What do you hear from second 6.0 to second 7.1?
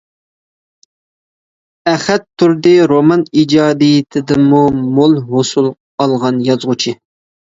ئالغان يازغۇچى.